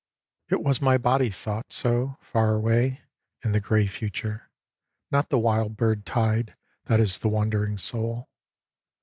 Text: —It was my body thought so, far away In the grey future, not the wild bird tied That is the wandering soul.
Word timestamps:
—It 0.49 0.63
was 0.63 0.81
my 0.81 0.97
body 0.97 1.29
thought 1.29 1.71
so, 1.71 2.17
far 2.21 2.55
away 2.55 3.01
In 3.43 3.51
the 3.51 3.59
grey 3.59 3.85
future, 3.85 4.49
not 5.11 5.29
the 5.29 5.37
wild 5.37 5.77
bird 5.77 6.07
tied 6.07 6.55
That 6.85 6.99
is 6.99 7.19
the 7.19 7.29
wandering 7.29 7.77
soul. 7.77 8.27